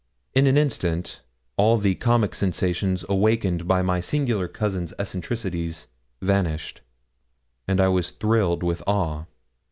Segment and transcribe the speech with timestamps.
[0.33, 1.21] In an instant
[1.57, 5.85] all the comic sensations awakened by my singular cousin's eccentricities
[6.23, 6.81] vanished,
[7.67, 9.25] and I was thrilled with awe.